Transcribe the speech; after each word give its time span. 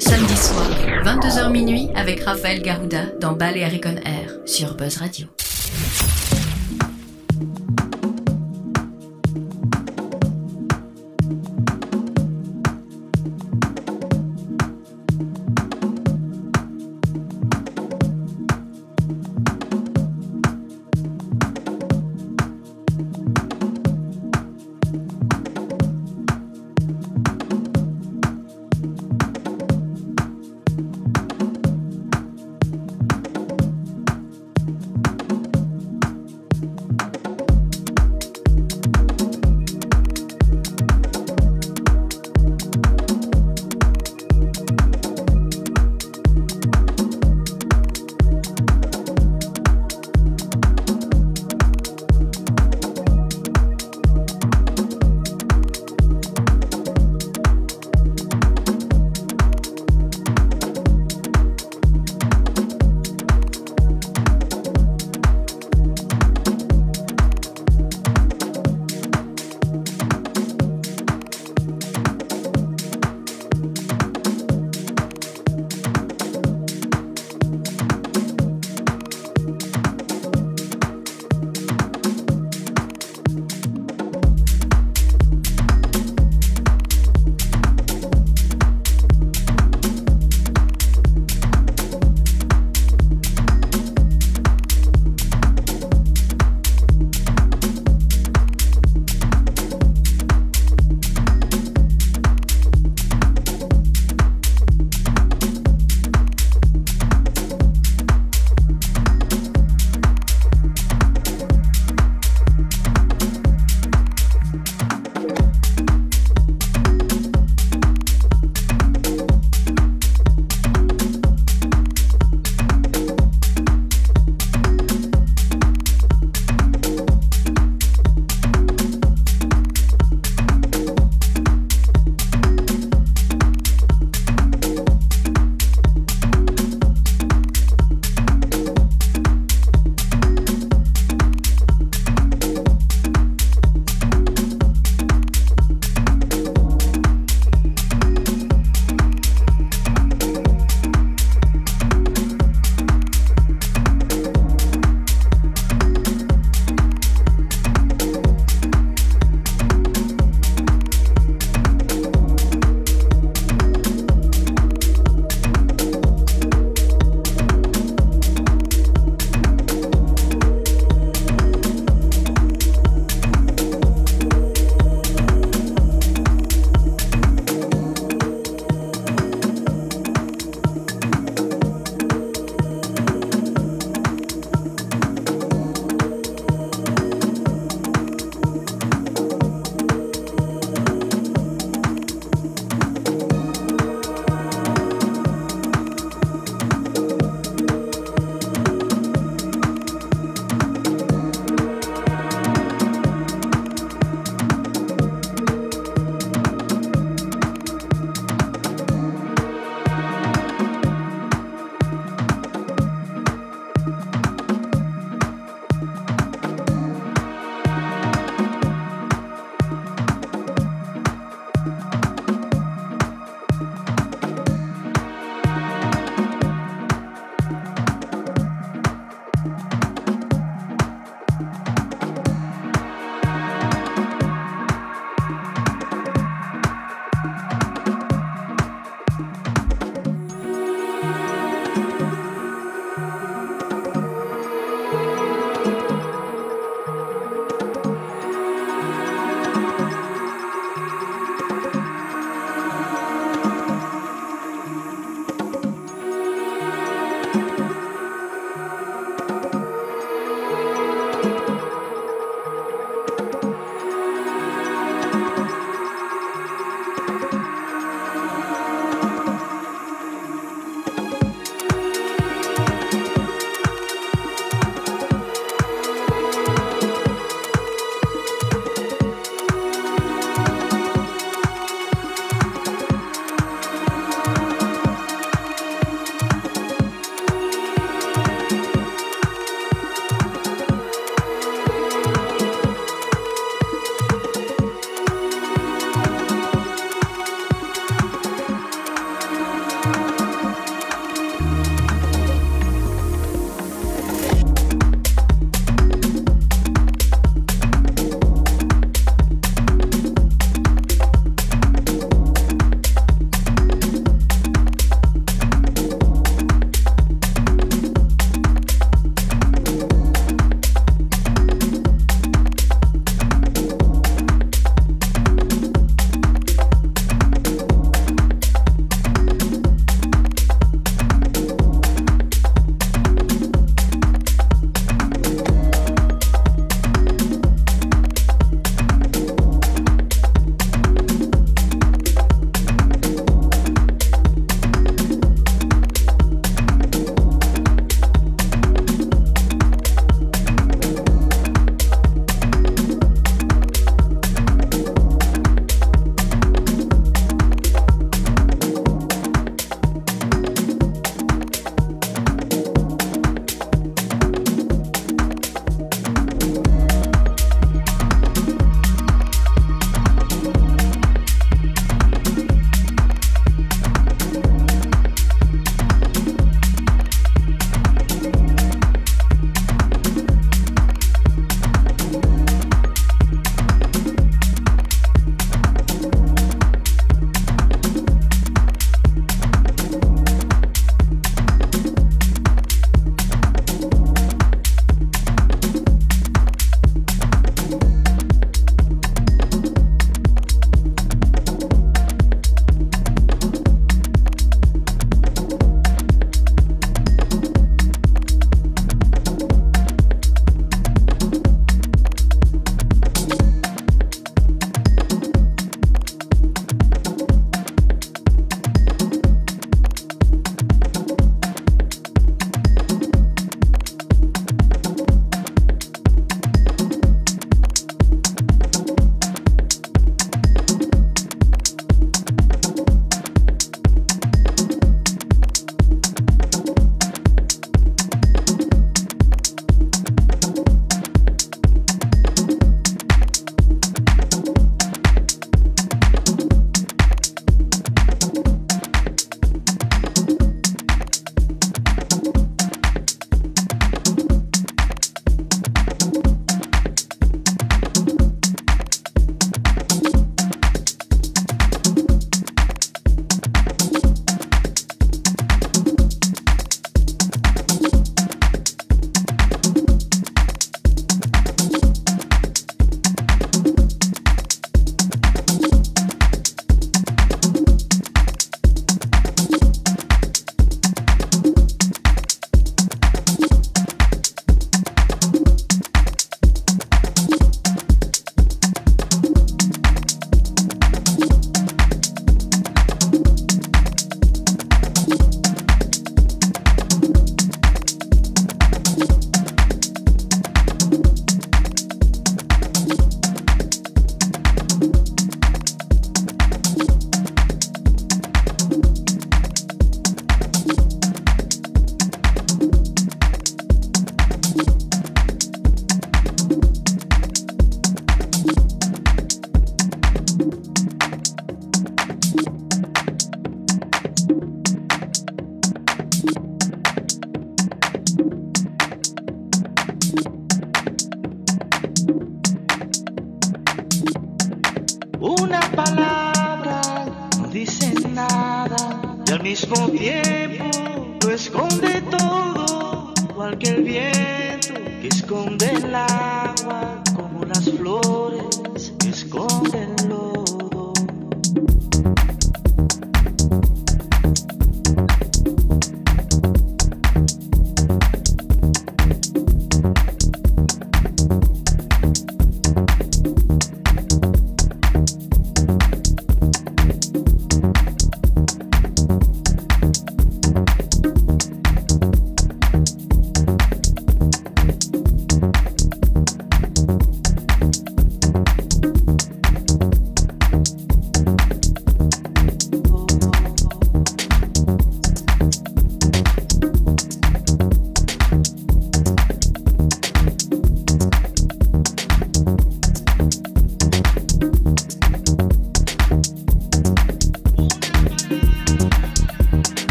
Samedi 0.00 0.36
soir, 0.36 0.70
22h 1.04 1.50
minuit 1.50 1.88
avec 1.96 2.22
Raphaël 2.22 2.62
Garouda 2.62 3.06
dans 3.20 3.32
Balearic 3.32 3.84
on 3.86 3.96
Air 3.96 4.38
sur 4.46 4.76
Buzz 4.76 4.98
Radio. 4.98 5.26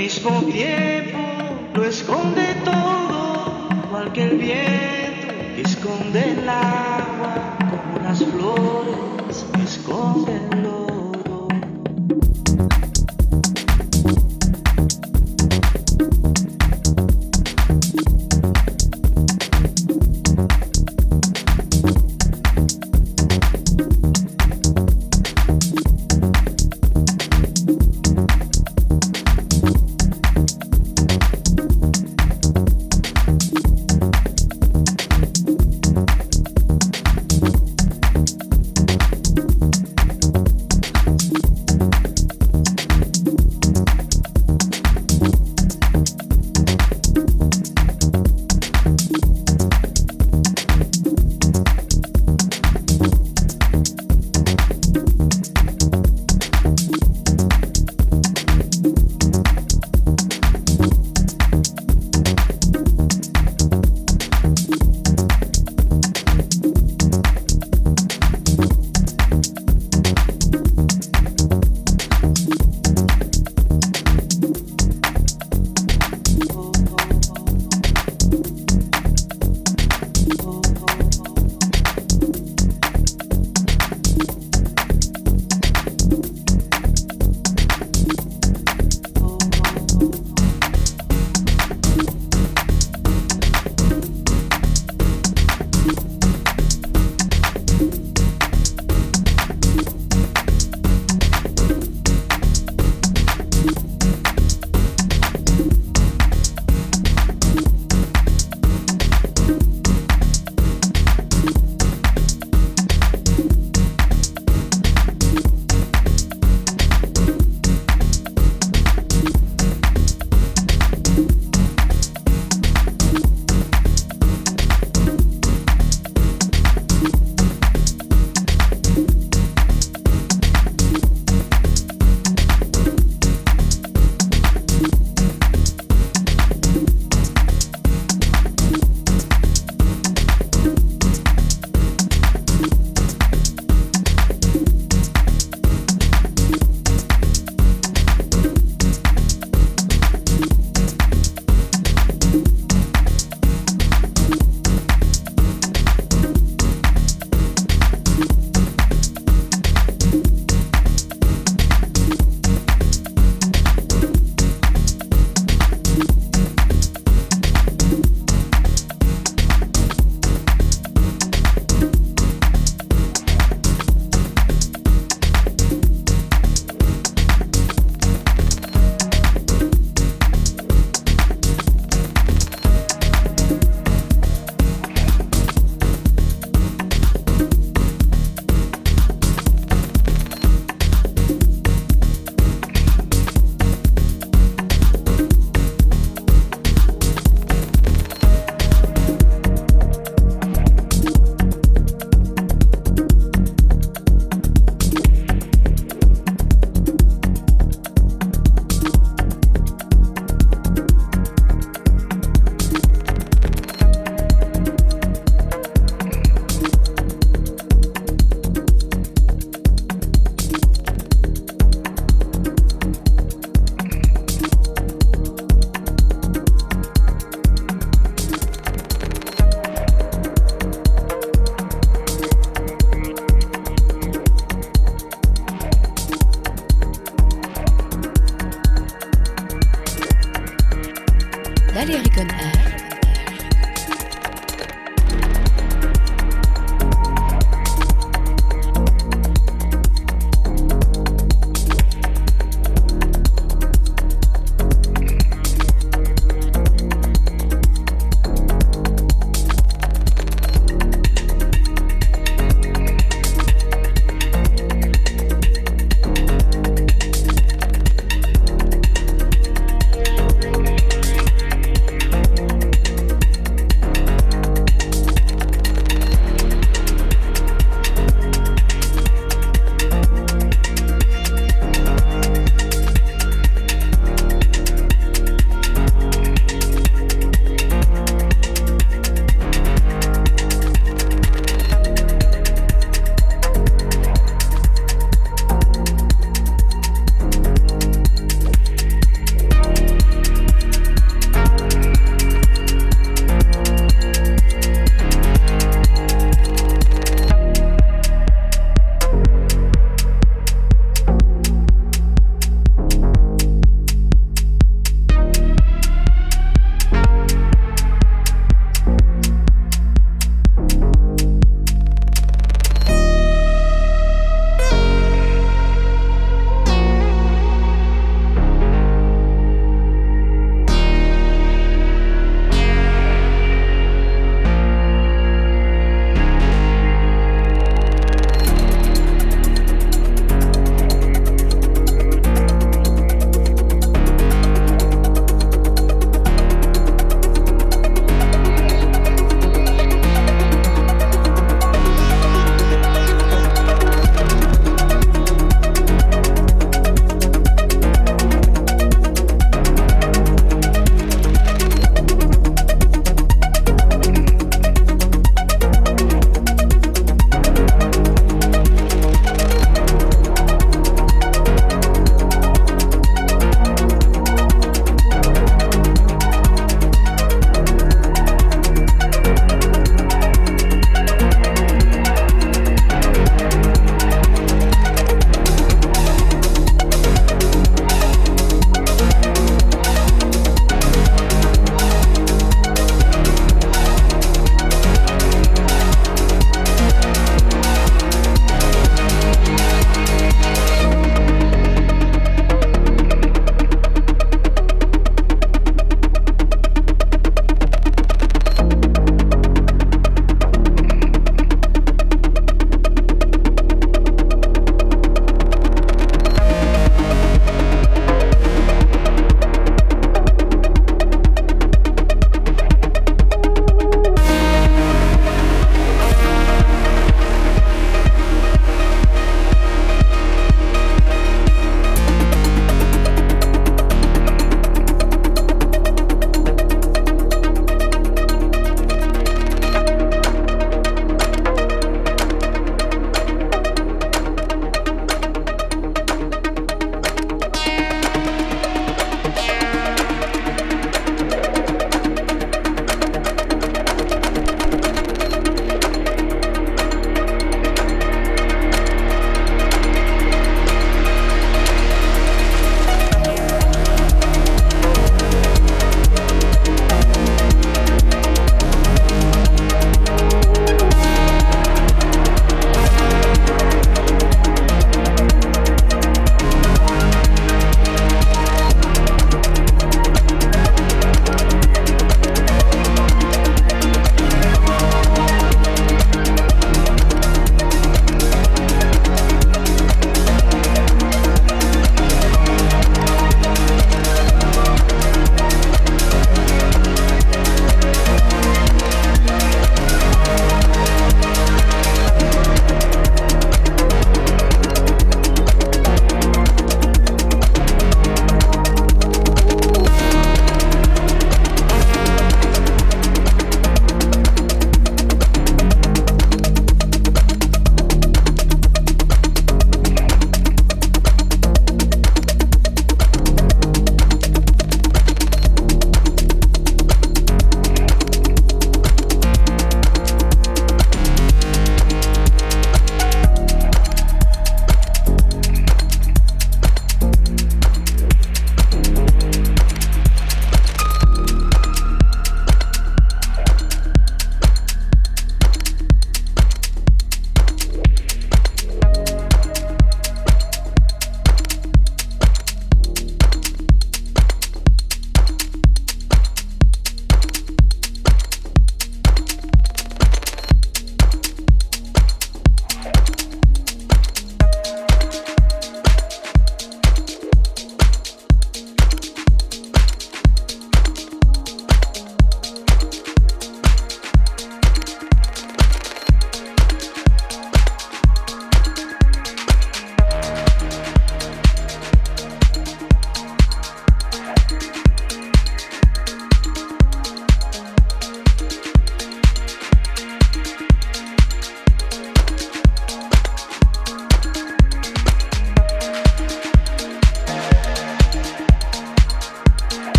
mismo 0.00 0.30
tiempo 0.50 1.18
lo 1.74 1.84
esconde 1.84 2.54
todo, 2.64 3.68
igual 3.84 4.10
que 4.14 4.22
el 4.22 4.38
viento 4.38 5.30
esconde 5.58 6.32
el 6.32 6.48
agua, 6.48 7.58
como 7.58 8.08
las 8.08 8.24
flores 8.24 9.44
esconden 9.62 10.62
los 10.62 10.79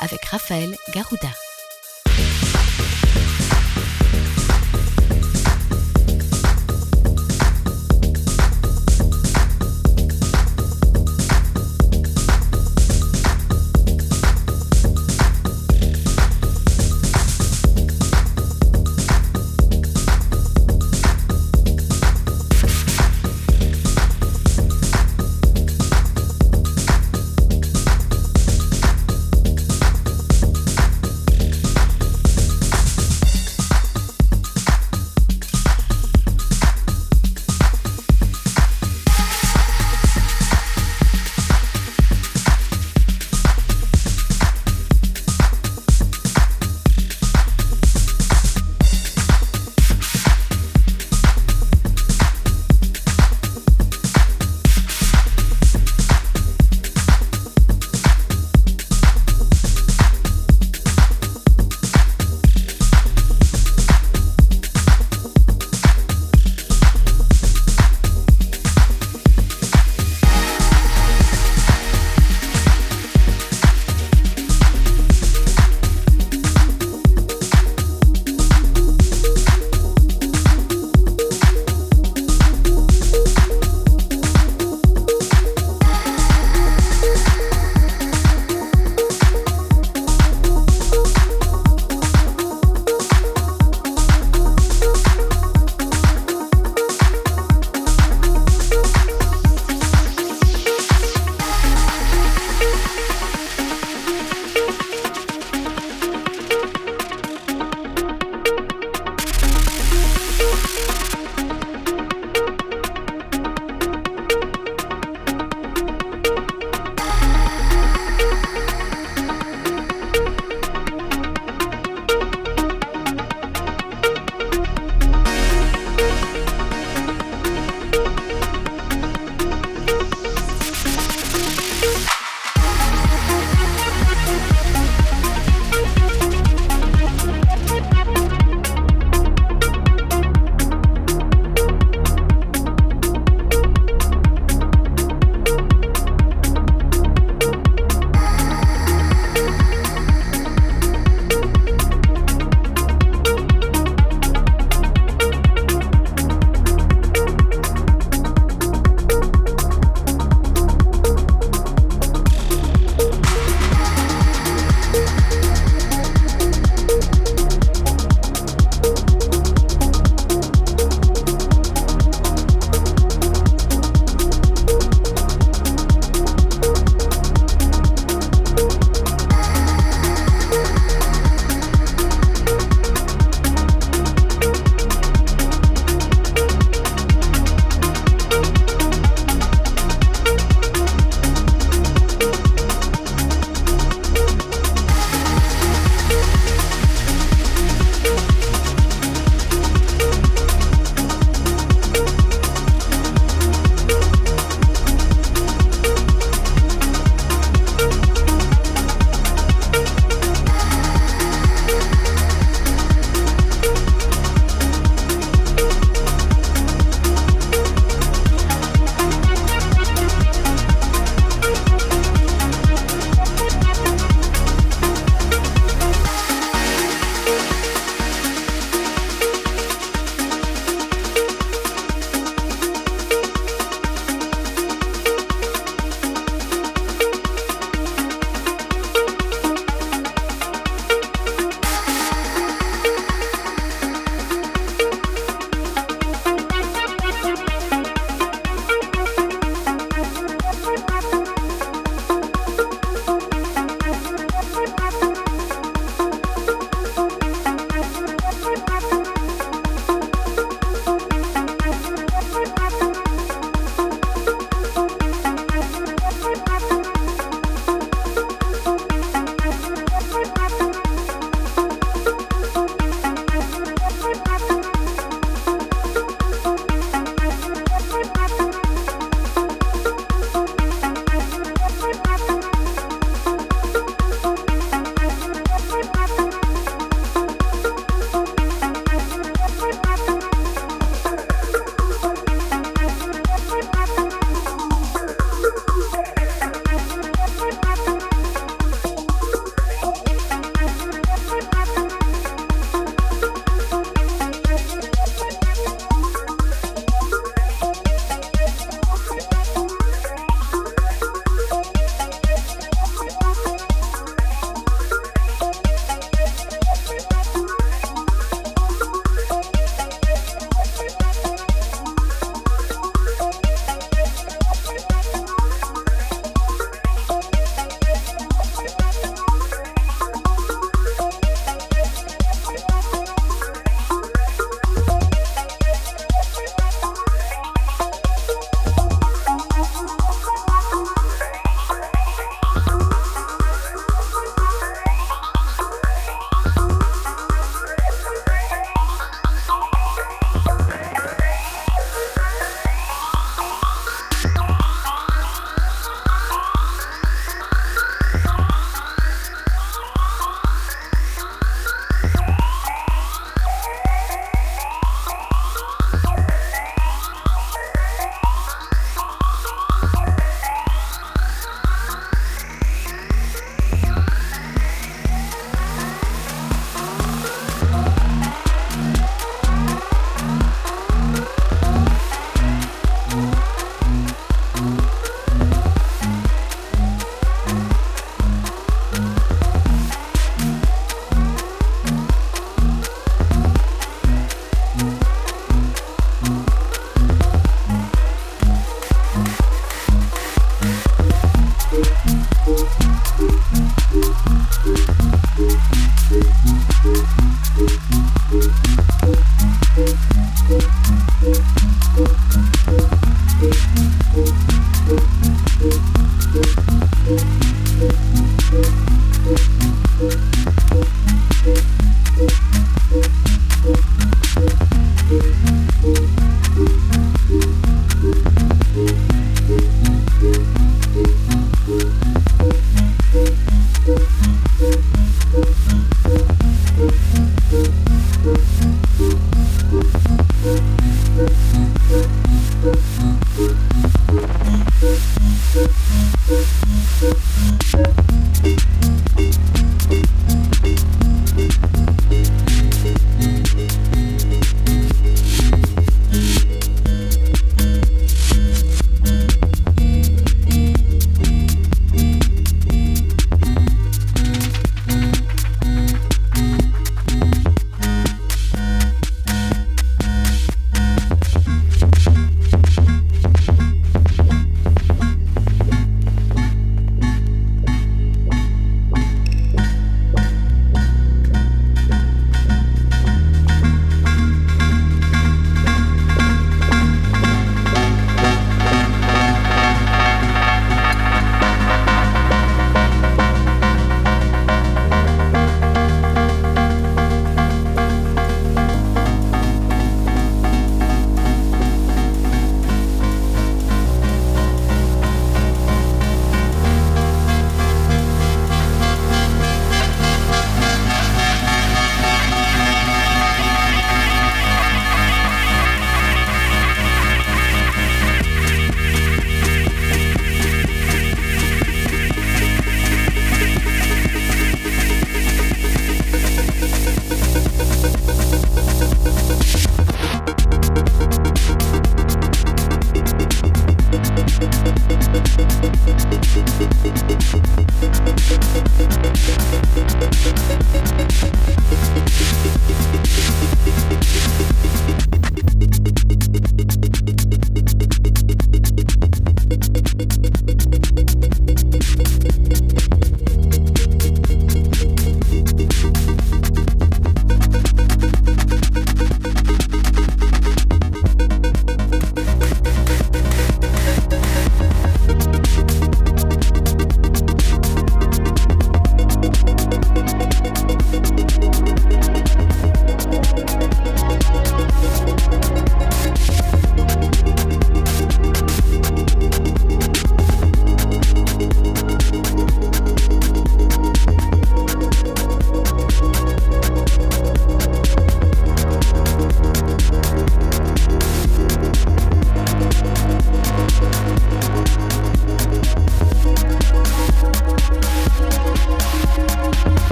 Avec 0.00 0.24
Raphaël 0.24 0.74
Garouda. 0.94 1.28